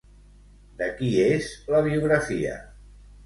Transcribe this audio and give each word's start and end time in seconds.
De 0.79 0.87
qui 1.01 1.11
és 1.25 1.51
la 1.75 1.83
biografia? 1.91 2.57